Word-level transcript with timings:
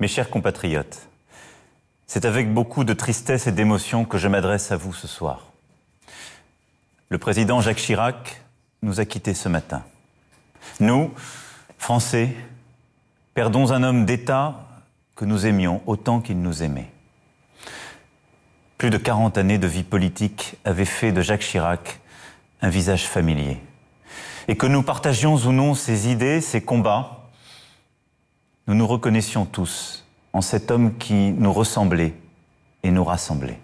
Mes 0.00 0.08
chers 0.08 0.28
compatriotes, 0.28 1.08
c'est 2.06 2.24
avec 2.24 2.52
beaucoup 2.52 2.84
de 2.84 2.92
tristesse 2.92 3.46
et 3.46 3.52
d'émotion 3.52 4.04
que 4.04 4.18
je 4.18 4.28
m'adresse 4.28 4.72
à 4.72 4.76
vous 4.76 4.92
ce 4.92 5.06
soir. 5.06 5.52
Le 7.08 7.18
président 7.18 7.60
Jacques 7.60 7.78
Chirac 7.78 8.42
nous 8.82 8.98
a 8.98 9.04
quittés 9.04 9.34
ce 9.34 9.48
matin. 9.48 9.84
Nous, 10.80 11.12
Français, 11.78 12.34
perdons 13.34 13.70
un 13.70 13.82
homme 13.82 14.04
d'État 14.04 14.66
que 15.14 15.24
nous 15.24 15.46
aimions 15.46 15.80
autant 15.86 16.20
qu'il 16.20 16.40
nous 16.40 16.62
aimait. 16.62 16.90
Plus 18.78 18.90
de 18.90 18.98
40 18.98 19.38
années 19.38 19.58
de 19.58 19.68
vie 19.68 19.84
politique 19.84 20.56
avaient 20.64 20.84
fait 20.84 21.12
de 21.12 21.22
Jacques 21.22 21.42
Chirac 21.42 22.00
un 22.62 22.68
visage 22.68 23.06
familier. 23.06 23.58
Et 24.48 24.56
que 24.56 24.66
nous 24.66 24.82
partagions 24.82 25.36
ou 25.36 25.52
non 25.52 25.74
ses 25.74 26.10
idées, 26.10 26.40
ses 26.40 26.62
combats, 26.62 27.13
nous 28.66 28.74
nous 28.74 28.86
reconnaissions 28.86 29.44
tous 29.44 30.04
en 30.32 30.40
cet 30.40 30.70
homme 30.70 30.96
qui 30.96 31.32
nous 31.32 31.52
ressemblait 31.52 32.14
et 32.82 32.90
nous 32.90 33.04
rassemblait. 33.04 33.58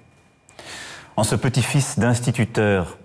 En 1.17 1.25
ce 1.25 1.35
petit-fils 1.35 1.99
d'instituteur 1.99 2.99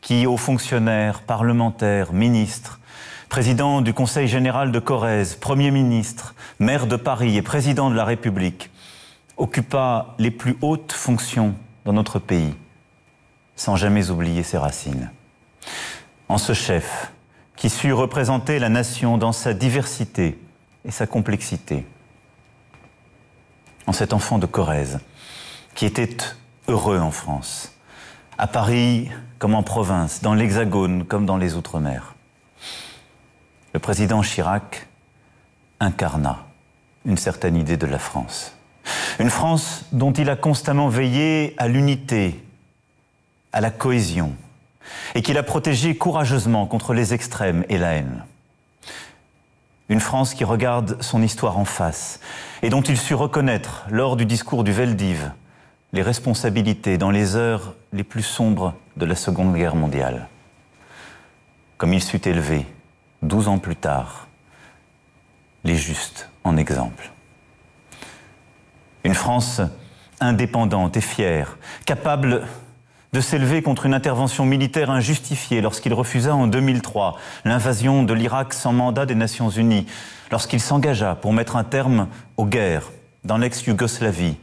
qui, 0.00 0.26
aux 0.26 0.36
fonctionnaires, 0.36 1.22
parlementaires, 1.22 2.12
ministres, 2.12 2.80
président 3.28 3.80
du 3.80 3.92
Conseil 3.92 4.28
général 4.28 4.72
de 4.72 4.78
Corrèze, 4.78 5.36
Premier 5.36 5.70
ministre, 5.70 6.34
maire 6.58 6.86
de 6.86 6.96
Paris 6.96 7.36
et 7.36 7.42
président 7.42 7.90
de 7.90 7.96
la 7.96 8.04
République, 8.04 8.70
occupa 9.36 10.14
les 10.18 10.30
plus 10.30 10.56
hautes 10.62 10.92
fonctions 10.92 11.54
dans 11.84 11.92
notre 11.92 12.18
pays, 12.18 12.54
sans 13.56 13.76
jamais 13.76 14.10
oublier 14.10 14.42
ses 14.42 14.58
racines. 14.58 15.10
En 16.28 16.38
ce 16.38 16.52
chef 16.52 17.12
qui 17.56 17.70
sut 17.70 17.92
représenter 17.92 18.58
la 18.58 18.68
nation 18.68 19.18
dans 19.18 19.32
sa 19.32 19.52
diversité 19.52 20.38
et 20.88 20.90
sa 20.90 21.06
complexité. 21.06 21.86
En 23.86 23.92
cet 23.92 24.12
enfant 24.12 24.38
de 24.38 24.46
Corrèze 24.46 24.98
qui 25.74 25.84
était 25.86 26.16
heureux 26.66 26.98
en 26.98 27.12
France, 27.12 27.76
à 28.38 28.46
Paris 28.46 29.08
comme 29.38 29.54
en 29.54 29.62
province, 29.62 30.22
dans 30.22 30.34
l'Hexagone 30.34 31.04
comme 31.04 31.26
dans 31.26 31.36
les 31.36 31.54
Outre-mer. 31.54 32.14
Le 33.72 33.78
président 33.78 34.22
Chirac 34.22 34.88
incarna 35.78 36.46
une 37.04 37.18
certaine 37.18 37.56
idée 37.56 37.76
de 37.76 37.86
la 37.86 37.98
France. 37.98 38.56
Une 39.20 39.30
France 39.30 39.84
dont 39.92 40.12
il 40.12 40.30
a 40.30 40.36
constamment 40.36 40.88
veillé 40.88 41.54
à 41.58 41.68
l'unité, 41.68 42.42
à 43.52 43.60
la 43.60 43.70
cohésion, 43.70 44.34
et 45.14 45.22
qu'il 45.22 45.38
a 45.38 45.42
protégée 45.42 45.96
courageusement 45.96 46.66
contre 46.66 46.94
les 46.94 47.14
extrêmes 47.14 47.64
et 47.68 47.78
la 47.78 47.92
haine. 47.92 48.24
Une 49.88 50.00
France 50.00 50.34
qui 50.34 50.44
regarde 50.44 51.00
son 51.02 51.22
histoire 51.22 51.58
en 51.58 51.64
face 51.64 52.20
et 52.62 52.68
dont 52.68 52.82
il 52.82 52.98
sut 52.98 53.14
reconnaître, 53.14 53.86
lors 53.90 54.16
du 54.16 54.26
discours 54.26 54.64
du 54.64 54.72
Veldiv, 54.72 55.32
les 55.92 56.02
responsabilités 56.02 56.98
dans 56.98 57.10
les 57.10 57.36
heures 57.36 57.74
les 57.92 58.04
plus 58.04 58.22
sombres 58.22 58.74
de 58.96 59.06
la 59.06 59.14
Seconde 59.14 59.54
Guerre 59.54 59.76
mondiale. 59.76 60.28
Comme 61.78 61.94
il 61.94 62.02
sut 62.02 62.26
élever, 62.26 62.66
douze 63.22 63.48
ans 63.48 63.58
plus 63.58 63.76
tard, 63.76 64.26
les 65.64 65.76
justes 65.76 66.28
en 66.44 66.56
exemple. 66.56 67.10
Une 69.04 69.14
France 69.14 69.62
indépendante 70.20 70.96
et 70.96 71.00
fière, 71.00 71.56
capable 71.86 72.46
de 73.12 73.20
s'élever 73.20 73.62
contre 73.62 73.86
une 73.86 73.94
intervention 73.94 74.44
militaire 74.44 74.90
injustifiée 74.90 75.60
lorsqu'il 75.60 75.94
refusa 75.94 76.34
en 76.34 76.46
2003 76.46 77.16
l'invasion 77.44 78.02
de 78.02 78.12
l'Irak 78.12 78.52
sans 78.52 78.72
mandat 78.72 79.06
des 79.06 79.14
Nations 79.14 79.50
Unies, 79.50 79.86
lorsqu'il 80.30 80.60
s'engagea 80.60 81.14
pour 81.14 81.32
mettre 81.32 81.56
un 81.56 81.64
terme 81.64 82.08
aux 82.36 82.46
guerres 82.46 82.90
dans 83.24 83.38
l'ex-Yougoslavie, 83.38 84.36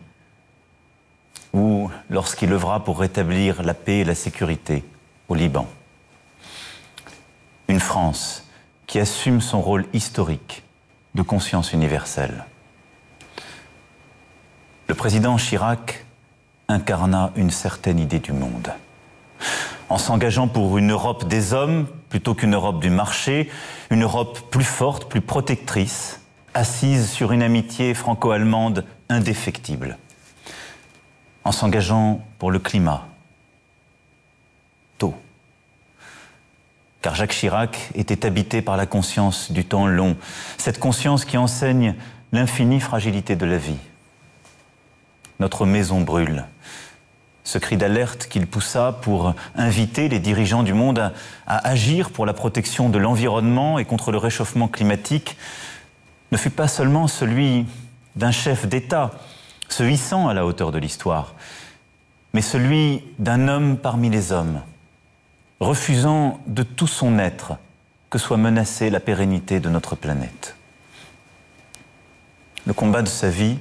ou 1.53 1.89
lorsqu'il 2.09 2.51
œuvra 2.51 2.83
pour 2.83 2.99
rétablir 2.99 3.63
la 3.63 3.73
paix 3.73 3.99
et 3.99 4.03
la 4.03 4.15
sécurité 4.15 4.83
au 5.29 5.35
Liban. 5.35 5.67
Une 7.67 7.79
France 7.79 8.47
qui 8.87 8.99
assume 8.99 9.41
son 9.41 9.61
rôle 9.61 9.85
historique 9.93 10.63
de 11.15 11.21
conscience 11.21 11.71
universelle. 11.73 12.45
Le 14.87 14.95
président 14.95 15.37
Chirac 15.37 16.04
incarna 16.67 17.31
une 17.35 17.51
certaine 17.51 17.99
idée 17.99 18.19
du 18.19 18.33
monde. 18.33 18.73
En 19.89 19.97
s'engageant 19.97 20.47
pour 20.47 20.77
une 20.77 20.91
Europe 20.91 21.27
des 21.27 21.53
hommes 21.53 21.87
plutôt 22.09 22.33
qu'une 22.33 22.55
Europe 22.55 22.79
du 22.79 22.89
marché, 22.89 23.49
une 23.91 24.03
Europe 24.03 24.39
plus 24.49 24.63
forte, 24.63 25.09
plus 25.09 25.21
protectrice, 25.21 26.21
assise 26.53 27.09
sur 27.09 27.31
une 27.31 27.43
amitié 27.43 27.93
franco-allemande 27.93 28.85
indéfectible 29.09 29.97
en 31.45 31.51
s'engageant 31.51 32.25
pour 32.39 32.51
le 32.51 32.59
climat. 32.59 33.07
Tôt. 34.97 35.15
Car 37.01 37.15
Jacques 37.15 37.31
Chirac 37.31 37.91
était 37.93 38.25
habité 38.25 38.61
par 38.61 38.75
la 38.75 38.87
conscience 38.87 39.51
du 39.51 39.63
temps 39.63 39.85
long, 39.85 40.17
cette 40.57 40.79
conscience 40.79 41.23
qui 41.23 41.37
enseigne 41.37 41.95
l'infinie 42.31 42.81
fragilité 42.81 43.35
de 43.35 43.45
la 43.45 43.57
vie. 43.57 43.77
Notre 45.39 45.65
maison 45.65 46.01
brûle. 46.01 46.45
Ce 47.43 47.57
cri 47.59 47.77
d'alerte 47.77 48.27
qu'il 48.27 48.47
poussa 48.47 48.91
pour 48.91 49.35
inviter 49.55 50.09
les 50.09 50.19
dirigeants 50.19 50.63
du 50.63 50.73
monde 50.73 51.11
à, 51.45 51.67
agir 51.67 52.09
pour 52.09 52.25
la 52.25 52.33
protection 52.33 52.89
de 52.89 52.97
l'environnement 52.97 53.77
et 53.77 53.85
contre 53.85 54.11
le 54.11 54.17
réchauffement 54.17 54.67
climatique 54.67 55.37
ne 56.31 56.37
fut 56.37 56.49
pas 56.49 56.67
seulement 56.67 57.07
celui 57.07 57.65
d'un 58.15 58.31
chef 58.31 58.65
d'État, 58.67 59.11
se 59.69 59.83
hissant 59.83 60.27
à 60.27 60.33
la 60.33 60.45
hauteur 60.45 60.71
de 60.71 60.79
l'histoire, 60.79 61.35
mais 62.33 62.41
celui 62.41 63.03
d'un 63.19 63.47
homme 63.47 63.77
parmi 63.77 64.09
les 64.09 64.31
hommes, 64.31 64.61
refusant 65.59 66.39
de 66.47 66.63
tout 66.63 66.87
son 66.87 67.19
être 67.19 67.53
que 68.09 68.17
soit 68.17 68.37
menacée 68.37 68.89
la 68.89 68.99
pérennité 68.99 69.59
de 69.59 69.69
notre 69.69 69.95
planète. 69.95 70.55
Le 72.65 72.73
combat 72.73 73.01
de 73.01 73.07
sa 73.07 73.29
vie 73.29 73.59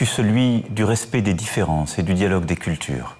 fut 0.00 0.06
celui 0.06 0.64
du 0.70 0.82
respect 0.82 1.20
des 1.20 1.34
différences 1.34 1.98
et 1.98 2.02
du 2.02 2.14
dialogue 2.14 2.46
des 2.46 2.56
cultures. 2.56 3.18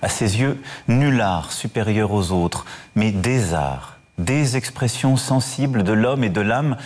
À 0.00 0.08
ses 0.08 0.40
yeux, 0.40 0.58
nul 0.88 1.20
art 1.20 1.52
supérieur 1.52 2.10
aux 2.10 2.32
autres, 2.32 2.64
mais 2.94 3.12
des 3.12 3.52
arts, 3.52 3.98
des 4.16 4.56
expressions 4.56 5.18
sensibles 5.18 5.82
de 5.82 5.92
l'homme 5.92 6.24
et 6.24 6.30
de 6.30 6.40
l'âme 6.40 6.78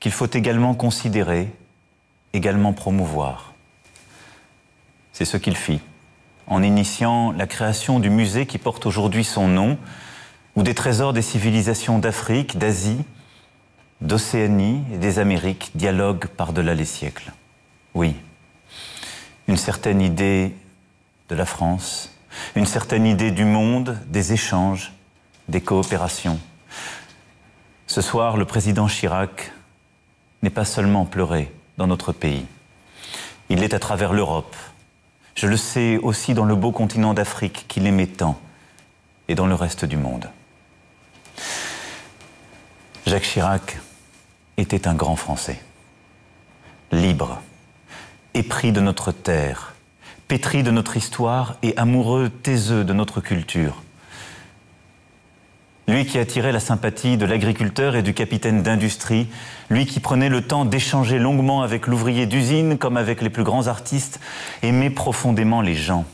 qu'il 0.00 0.10
faut 0.10 0.26
également 0.26 0.74
considérer 0.74 1.52
également 2.32 2.72
promouvoir. 2.72 3.54
C'est 5.12 5.24
ce 5.24 5.36
qu'il 5.36 5.56
fit 5.56 5.80
en 6.48 6.64
initiant 6.64 7.30
la 7.30 7.46
création 7.46 8.00
du 8.00 8.10
musée 8.10 8.44
qui 8.44 8.58
porte 8.58 8.86
aujourd'hui 8.86 9.22
son 9.22 9.46
nom, 9.46 9.78
où 10.56 10.64
des 10.64 10.74
trésors 10.74 11.12
des 11.12 11.22
civilisations 11.22 12.00
d'Afrique, 12.00 12.58
d'Asie, 12.58 13.04
d'Océanie 14.00 14.82
et 14.92 14.98
des 14.98 15.20
Amériques 15.20 15.70
dialoguent 15.76 16.26
par-delà 16.26 16.74
les 16.74 16.84
siècles. 16.84 17.30
Oui, 17.94 18.16
une 19.48 19.56
certaine 19.56 20.00
idée 20.00 20.54
de 21.28 21.34
la 21.34 21.46
France, 21.46 22.14
une 22.54 22.66
certaine 22.66 23.06
idée 23.06 23.30
du 23.30 23.44
monde, 23.44 23.98
des 24.06 24.32
échanges, 24.32 24.92
des 25.48 25.60
coopérations. 25.60 26.38
Ce 27.86 28.00
soir, 28.00 28.36
le 28.36 28.44
président 28.44 28.86
Chirac 28.86 29.52
n'est 30.42 30.50
pas 30.50 30.64
seulement 30.64 31.04
pleuré, 31.04 31.52
dans 31.76 31.86
notre 31.86 32.12
pays. 32.12 32.44
Il 33.48 33.60
l'est 33.60 33.74
à 33.74 33.78
travers 33.78 34.12
l'Europe. 34.12 34.54
Je 35.34 35.46
le 35.46 35.56
sais 35.56 35.96
aussi 35.96 36.34
dans 36.34 36.44
le 36.44 36.54
beau 36.54 36.72
continent 36.72 37.14
d'Afrique 37.14 37.64
qu'il 37.68 37.86
aimait 37.86 38.06
tant 38.06 38.38
et 39.26 39.34
dans 39.34 39.46
le 39.46 39.54
reste 39.54 39.86
du 39.86 39.96
monde. 39.96 40.28
Jacques 43.06 43.22
Chirac 43.22 43.78
était 44.58 44.86
un 44.86 44.94
grand 44.94 45.16
Français, 45.16 45.60
libre, 46.92 47.40
épris 48.34 48.72
de 48.72 48.80
notre 48.80 49.12
terre, 49.12 49.74
pétri 50.28 50.62
de 50.62 50.70
notre 50.70 50.96
histoire 50.96 51.56
et 51.62 51.76
amoureux 51.76 52.28
taiseux 52.28 52.84
de 52.84 52.92
notre 52.92 53.20
culture. 53.20 53.82
Lui 55.88 56.06
qui 56.06 56.18
attirait 56.18 56.52
la 56.52 56.60
sympathie 56.60 57.16
de 57.16 57.26
l'agriculteur 57.26 57.96
et 57.96 58.02
du 58.02 58.14
capitaine 58.14 58.62
d'industrie, 58.62 59.26
lui 59.70 59.86
qui 59.86 59.98
prenait 59.98 60.28
le 60.28 60.42
temps 60.42 60.64
d'échanger 60.64 61.18
longuement 61.18 61.62
avec 61.62 61.88
l'ouvrier 61.88 62.26
d'usine 62.26 62.78
comme 62.78 62.96
avec 62.96 63.22
les 63.22 63.30
plus 63.30 63.42
grands 63.42 63.66
artistes, 63.66 64.20
aimait 64.62 64.90
profondément 64.90 65.62
les 65.62 65.74
gens, 65.74 66.04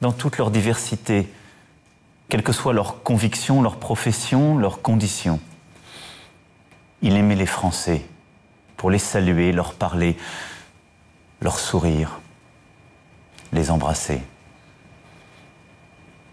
dans 0.00 0.10
toute 0.10 0.36
leur 0.36 0.50
diversité, 0.50 1.28
quelles 2.28 2.42
que 2.42 2.52
soient 2.52 2.72
leurs 2.72 3.04
convictions, 3.04 3.62
leurs 3.62 3.76
professions, 3.76 4.58
leurs 4.58 4.82
conditions. 4.82 5.38
Il 7.02 7.14
aimait 7.14 7.36
les 7.36 7.46
Français 7.46 8.04
pour 8.76 8.90
les 8.90 8.98
saluer, 8.98 9.52
leur 9.52 9.74
parler, 9.74 10.16
leur 11.42 11.58
sourire, 11.58 12.20
les 13.52 13.70
embrasser. 13.70 14.22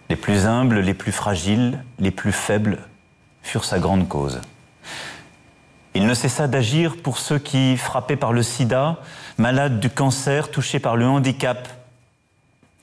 Les 0.10 0.16
plus 0.16 0.46
humbles, 0.46 0.80
les 0.80 0.94
plus 0.94 1.12
fragiles, 1.12 1.84
les 1.98 2.12
plus 2.12 2.32
faibles 2.32 2.80
furent 3.42 3.66
sa 3.66 3.80
grande 3.80 4.08
cause. 4.08 4.40
Il 5.96 6.06
ne 6.06 6.14
cessa 6.14 6.48
d'agir 6.48 6.98
pour 7.02 7.18
ceux 7.18 7.40
qui, 7.40 7.76
frappés 7.76 8.16
par 8.16 8.32
le 8.32 8.44
sida, 8.44 9.00
malades 9.38 9.80
du 9.80 9.90
cancer, 9.90 10.52
touchés 10.52 10.80
par 10.80 10.96
le 10.96 11.08
handicap, 11.08 11.68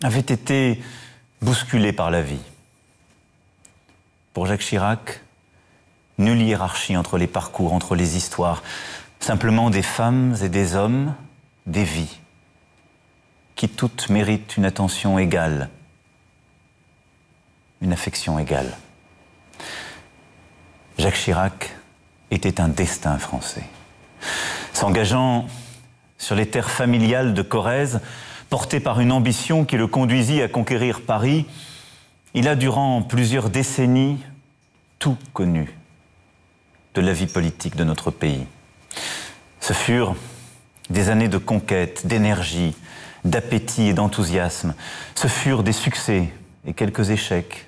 avaient 0.03 0.19
été 0.19 0.83
bousculés 1.41 1.93
par 1.93 2.11
la 2.11 2.23
vie. 2.23 2.43
Pour 4.35 4.47
Jacques 4.47 4.61
Chirac, 4.61 5.23
nulle 6.19 6.43
hiérarchie 6.43 6.97
entre 6.97 7.19
les 7.19 7.27
parcours, 7.27 7.73
entre 7.73 7.95
les 7.95 8.17
histoires, 8.17 8.63
simplement 9.21 9.71
des 9.71 9.83
femmes 9.83 10.35
et 10.43 10.49
des 10.49 10.75
hommes, 10.75 11.15
des 11.67 11.85
vies, 11.85 12.19
qui 13.55 13.69
toutes 13.69 14.09
méritent 14.09 14.57
une 14.57 14.65
attention 14.65 15.19
égale, 15.19 15.69
une 17.81 17.93
affection 17.93 18.39
égale. 18.39 18.77
Jacques 20.99 21.17
Chirac 21.17 21.77
était 22.31 22.61
un 22.61 22.69
destin 22.69 23.19
français. 23.19 23.65
S'engageant 24.73 25.47
sur 26.19 26.35
les 26.35 26.49
terres 26.49 26.71
familiales 26.71 27.35
de 27.35 27.43
Corrèze, 27.43 28.01
porté 28.49 28.81
par 28.81 29.01
une 29.01 29.13
ambition 29.13 29.65
qui 29.65 29.77
le 29.77 29.87
conduisit 29.87 30.43
à 30.43 30.49
conquérir 30.49 31.03
Paris, 31.03 31.47
il 32.35 32.49
a 32.49 32.55
durant 32.55 33.03
plusieurs 33.03 33.51
décennies 33.51 34.19
tout 34.99 35.17
connu 35.33 35.75
de 36.95 37.01
la 37.01 37.13
vie 37.13 37.27
politique 37.27 37.77
de 37.77 37.85
notre 37.85 38.11
pays. 38.11 38.47
Ce 39.61 39.73
furent 39.73 40.15
des 40.91 41.09
années 41.09 41.29
de 41.29 41.39
conquête, 41.39 42.07
d'énergie, 42.07 42.75
d'appétit 43.25 43.89
et 43.89 43.95
d'enthousiasme. 43.95 44.75
Ce 45.15 45.29
furent 45.29 45.63
des 45.63 45.73
succès 45.73 46.29
et 46.65 46.75
quelques 46.75 47.11
échecs, 47.11 47.67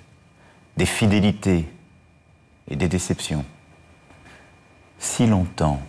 des 0.76 0.86
fidélités 0.86 1.68
et 2.68 2.76
des 2.76 2.88
déceptions. 2.88 3.44
Si 4.98 5.26
longtemps, 5.26 5.80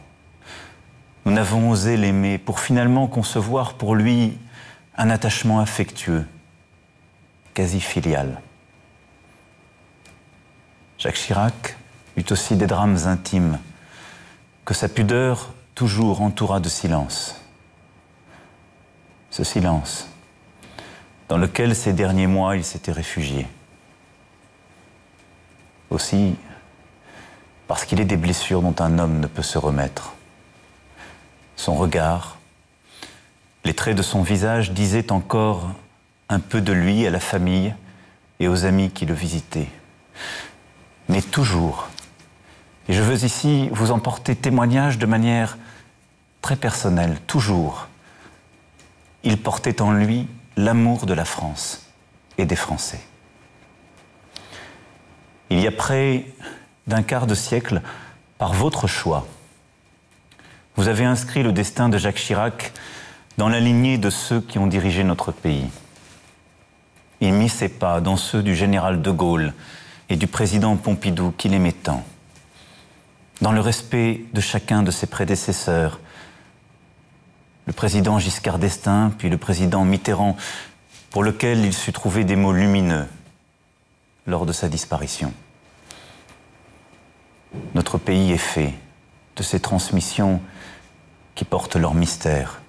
nous 1.25 1.31
n'avons 1.31 1.69
osé 1.69 1.97
l'aimer 1.97 2.37
pour 2.37 2.59
finalement 2.59 3.07
concevoir 3.07 3.73
pour 3.73 3.95
lui 3.95 4.37
un 4.97 5.09
attachement 5.09 5.59
affectueux, 5.59 6.25
quasi 7.53 7.79
filial. 7.79 8.41
Jacques 10.97 11.15
Chirac 11.15 11.77
eut 12.17 12.25
aussi 12.31 12.55
des 12.55 12.67
drames 12.67 12.97
intimes 13.05 13.59
que 14.65 14.73
sa 14.73 14.89
pudeur 14.89 15.53
toujours 15.79 16.21
entoura 16.21 16.59
de 16.59 16.67
silence. 16.67 17.39
Ce 19.29 19.45
silence 19.45 20.09
dans 21.29 21.37
lequel 21.37 21.73
ces 21.73 21.93
derniers 21.93 22.27
mois 22.27 22.57
il 22.57 22.65
s'était 22.65 22.91
réfugié. 22.91 23.47
Aussi 25.89 26.35
parce 27.69 27.85
qu'il 27.85 28.01
est 28.01 28.05
des 28.05 28.17
blessures 28.17 28.61
dont 28.61 28.75
un 28.83 28.99
homme 28.99 29.21
ne 29.21 29.27
peut 29.27 29.41
se 29.41 29.57
remettre. 29.57 30.15
Son 31.55 31.75
regard, 31.75 32.39
les 33.63 33.73
traits 33.73 33.95
de 33.95 34.01
son 34.01 34.21
visage 34.21 34.71
disaient 34.71 35.13
encore 35.13 35.69
un 36.27 36.41
peu 36.41 36.59
de 36.59 36.73
lui 36.73 37.07
à 37.07 37.09
la 37.09 37.21
famille 37.21 37.73
et 38.41 38.49
aux 38.49 38.65
amis 38.65 38.89
qui 38.89 39.05
le 39.05 39.13
visitaient. 39.13 39.69
Mais 41.07 41.21
toujours, 41.21 41.87
et 42.89 42.93
je 42.93 43.01
veux 43.01 43.23
ici 43.23 43.69
vous 43.71 43.91
en 43.91 43.99
porter 43.99 44.35
témoignage 44.35 44.97
de 44.97 45.05
manière 45.05 45.57
très 46.41 46.55
personnelle, 46.55 47.17
toujours, 47.27 47.87
il 49.23 49.41
portait 49.41 49.81
en 49.81 49.91
lui 49.91 50.27
l'amour 50.57 51.05
de 51.05 51.13
la 51.13 51.25
France 51.25 51.87
et 52.37 52.45
des 52.45 52.55
Français. 52.55 53.01
Il 55.49 55.59
y 55.59 55.67
a 55.67 55.71
près 55.71 56.25
d'un 56.87 57.03
quart 57.03 57.27
de 57.27 57.35
siècle, 57.35 57.81
par 58.37 58.53
votre 58.53 58.87
choix, 58.87 59.27
vous 60.79 60.87
avez 60.87 61.03
inscrit 61.03 61.43
le 61.43 61.51
destin 61.51 61.89
de 61.89 61.97
Jacques 61.97 62.15
Chirac 62.15 62.71
dans 63.37 63.49
la 63.49 63.59
lignée 63.59 63.97
de 63.97 64.09
ceux 64.09 64.39
qui 64.39 64.59
ont 64.59 64.65
dirigé 64.65 65.03
notre 65.03 65.33
pays. 65.33 65.67
Il 67.19 67.33
mit 67.33 67.49
ses 67.49 67.67
pas 67.67 67.99
dans 67.99 68.15
ceux 68.15 68.41
du 68.41 68.55
général 68.55 69.01
de 69.01 69.11
Gaulle 69.11 69.53
et 70.07 70.15
du 70.15 70.25
président 70.25 70.77
Pompidou 70.77 71.33
qu'il 71.37 71.53
aimait 71.53 71.73
tant, 71.73 72.05
dans 73.41 73.51
le 73.51 73.59
respect 73.59 74.21
de 74.33 74.39
chacun 74.39 74.81
de 74.81 74.89
ses 74.89 75.07
prédécesseurs, 75.07 75.99
le 77.69 77.73
président 77.73 78.17
Giscard 78.17 78.57
d'Estaing, 78.57 79.11
puis 79.15 79.29
le 79.29 79.37
président 79.37 79.85
Mitterrand, 79.85 80.35
pour 81.11 81.21
lequel 81.21 81.63
il 81.63 81.71
sut 81.71 81.91
trouver 81.91 82.23
des 82.23 82.35
mots 82.35 82.51
lumineux 82.51 83.07
lors 84.25 84.47
de 84.47 84.51
sa 84.51 84.67
disparition. 84.67 85.31
Notre 87.75 87.99
pays 87.99 88.31
est 88.31 88.37
fait 88.37 88.73
de 89.35 89.43
ces 89.43 89.59
transmissions 89.59 90.41
qui 91.35 91.45
portent 91.45 91.75
leur 91.75 91.93
mystère 91.93 92.59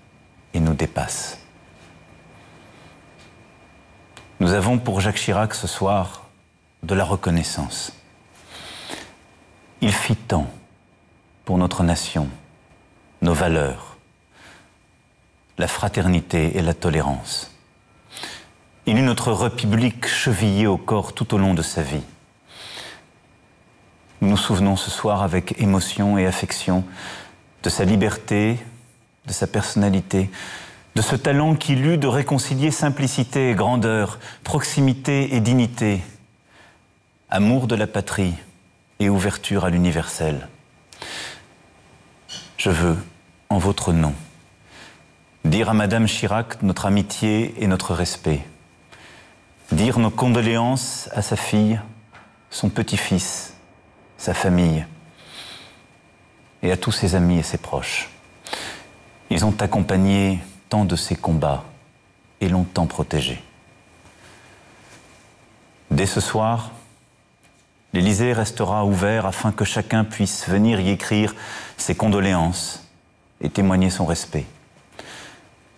et 0.53 0.61
nous 0.61 0.75
dépasse. 0.75 1.39
Nous 4.39 4.53
avons 4.53 4.79
pour 4.79 5.01
Jacques 5.01 5.17
Chirac 5.17 5.55
ce 5.55 5.67
soir 5.67 6.27
de 6.83 6.95
la 6.95 7.07
reconnaissance. 7.07 7.95
Il 9.81 9.93
fit 9.93 10.17
tant 10.17 10.51
pour 11.47 11.57
notre 11.57 11.85
nation, 11.85 12.29
nos 13.23 13.33
valeurs, 13.33 13.90
la 15.61 15.69
fraternité 15.69 16.57
et 16.57 16.63
la 16.63 16.73
tolérance. 16.73 17.55
Il 18.87 18.97
eut 18.97 19.03
notre 19.03 19.31
République 19.33 20.07
chevillée 20.07 20.67
au 20.67 20.79
corps 20.79 21.13
tout 21.13 21.35
au 21.35 21.39
long 21.39 21.53
de 21.53 21.61
sa 21.61 21.83
vie. 21.83 22.03
Nous 24.23 24.31
nous 24.31 24.39
souvenons 24.39 24.77
ce 24.77 24.91
soir 24.91 25.23
avec 25.23 25.61
émotion 25.61 26.17
et 26.17 26.27
affection 26.27 26.83
de 27.63 27.69
sa 27.69 27.85
liberté, 27.85 28.59
de 29.27 29.33
sa 29.35 29.47
personnalité, 29.47 30.31
de 30.95 31.03
ce 31.03 31.15
talent 31.15 31.55
qu'il 31.55 31.85
eut 31.85 31.99
de 31.99 32.07
réconcilier 32.07 32.71
simplicité 32.71 33.51
et 33.51 33.55
grandeur, 33.55 34.19
proximité 34.43 35.35
et 35.37 35.41
dignité, 35.41 36.01
amour 37.29 37.67
de 37.67 37.75
la 37.75 37.87
patrie 37.87 38.35
et 38.99 39.11
ouverture 39.11 39.67
à 39.67 39.71
l'universel. 39.71 40.49
Je 42.57 42.71
veux, 42.71 42.97
en 43.51 43.59
votre 43.59 43.93
nom, 43.93 44.15
dire 45.45 45.71
à 45.71 45.75
Madame 45.75 46.07
Chirac 46.07 46.63
notre 46.63 46.87
amitié 46.87 47.55
et 47.59 47.67
notre 47.67 47.95
respect, 47.95 48.47
dire 49.73 49.99
nos 49.99 50.11
condoléances 50.11 51.09
à 51.13 51.23
sa 51.23 51.37
fille, 51.37 51.81
son 52.51 52.69
petit-fils, 52.69 53.55
sa 54.19 54.35
famille 54.35 54.85
et 56.63 56.73
à 56.73 56.77
tous 56.77 56.93
ses 56.93 57.15
amis 57.15 57.39
et 57.39 57.43
ses 57.43 57.59
proches. 57.59 58.11
Ils 59.31 59.45
ont 59.45 59.55
accompagné 59.61 60.41
tant 60.69 60.85
de 60.85 60.97
ces 60.97 61.17
combats 61.17 61.65
et 62.41 62.49
l'ont 62.49 62.65
tant 62.65 62.87
protégé. 62.87 63.43
Dès 65.91 66.07
ce 66.07 66.21
soir, 66.21 66.71
l'Élysée 67.93 68.33
restera 68.33 68.85
ouvert 68.85 69.27
afin 69.27 69.53
que 69.53 69.65
chacun 69.65 70.05
puisse 70.05 70.49
venir 70.49 70.81
y 70.81 70.91
écrire 70.91 71.35
ses 71.77 71.95
condoléances 71.95 72.89
et 73.41 73.51
témoigner 73.51 73.91
son 73.91 74.07
respect. 74.07 74.47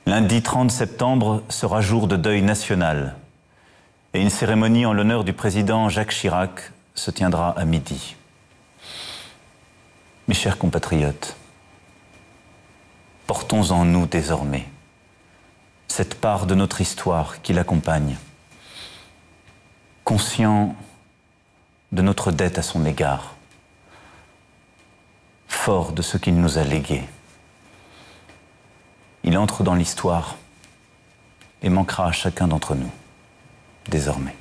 Lundi 0.05 0.43
30 0.43 0.73
septembre 0.73 1.45
sera 1.49 1.81
jour 1.81 2.09
de 2.09 2.17
deuil 2.17 2.43
national 2.43 3.15
et 4.15 4.21
une 4.21 4.31
cérémonie 4.31 4.85
en 4.85 4.93
l'honneur 4.93 5.23
du 5.23 5.33
président 5.33 5.89
Jacques 5.89 6.11
Chirac 6.11 6.73
se 6.97 7.13
tiendra 7.13 7.51
à 7.57 7.65
midi. 7.65 8.17
Mes 10.27 10.35
chers 10.35 10.59
compatriotes, 10.59 11.37
portons 13.29 13.71
en 13.71 13.85
nous 13.85 14.07
désormais 14.07 14.67
cette 15.87 16.17
part 16.17 16.47
de 16.47 16.57
notre 16.57 16.81
histoire 16.81 17.41
qui 17.41 17.53
l'accompagne, 17.53 18.17
conscient 20.03 20.75
de 21.93 22.03
notre 22.03 22.33
dette 22.33 22.59
à 22.59 22.63
son 22.63 22.85
égard, 22.87 23.37
fort 25.47 25.93
de 25.93 26.03
ce 26.03 26.19
qu'il 26.19 26.35
nous 26.35 26.59
a 26.59 26.65
légué. 26.65 27.05
Il 29.25 29.39
entre 29.39 29.63
dans 29.63 29.75
l'histoire 29.75 30.37
et 31.63 31.69
manquera 31.69 32.09
à 32.09 32.13
chacun 32.13 32.49
d'entre 32.49 32.75
nous, 32.75 32.91
désormais. 33.89 34.37